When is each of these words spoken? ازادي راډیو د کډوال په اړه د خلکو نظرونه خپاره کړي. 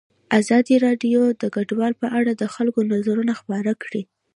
ازادي 0.39 0.75
راډیو 0.85 1.21
د 1.41 1.43
کډوال 1.55 1.93
په 2.01 2.07
اړه 2.19 2.31
د 2.35 2.43
خلکو 2.53 2.79
نظرونه 2.93 3.33
خپاره 3.39 3.71
کړي. 3.83 4.01